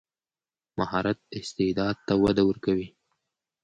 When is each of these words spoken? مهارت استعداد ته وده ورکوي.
مهارت 0.79 1.19
استعداد 1.39 1.95
ته 2.07 2.13
وده 2.23 2.43
ورکوي. 2.45 2.87